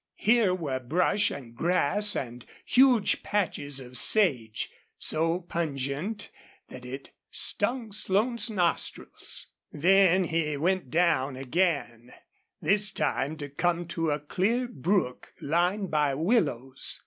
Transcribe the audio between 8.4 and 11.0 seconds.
nostrils. Then he went